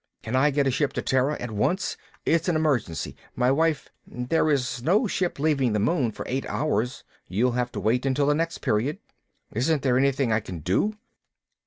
"Can 0.23 0.35
I 0.35 0.49
get 0.49 0.65
a 0.65 0.71
ship 0.71 0.93
to 0.93 1.03
Terra 1.03 1.37
at 1.39 1.51
once? 1.51 1.95
It's 2.25 2.49
an 2.49 2.55
emergency. 2.55 3.15
My 3.35 3.51
wife" 3.51 3.89
"There's 4.27 4.81
no 4.81 5.05
ship 5.05 5.37
leaving 5.37 5.73
the 5.73 5.79
moon 5.79 6.11
for 6.11 6.25
eight 6.27 6.43
hours. 6.49 7.03
You'll 7.27 7.51
have 7.51 7.71
to 7.73 7.79
wait 7.79 8.07
until 8.07 8.25
the 8.25 8.33
next 8.33 8.61
period." 8.63 8.97
"Isn't 9.53 9.83
there 9.83 9.99
anything 9.99 10.33
I 10.33 10.39
can 10.39 10.61
do?" 10.61 10.95